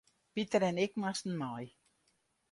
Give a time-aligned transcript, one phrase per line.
[0.33, 1.77] Piter en ik moasten mei.